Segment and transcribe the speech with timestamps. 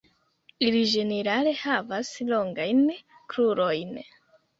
[0.67, 2.81] Ili ĝenerale havas longajn
[3.35, 3.93] krurojn.